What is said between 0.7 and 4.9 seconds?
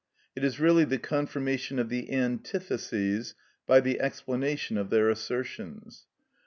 the confirmation of the antitheses by the explanation of